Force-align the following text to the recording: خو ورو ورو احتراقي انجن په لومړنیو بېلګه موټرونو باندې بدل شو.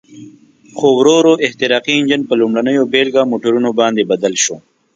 خو 0.77 0.87
ورو 0.97 1.15
ورو 1.19 1.33
احتراقي 1.45 1.91
انجن 1.99 2.21
په 2.29 2.33
لومړنیو 2.41 2.89
بېلګه 2.93 3.21
موټرونو 3.31 3.69
باندې 3.79 4.07
بدل 4.11 4.33
شو. 4.43 4.55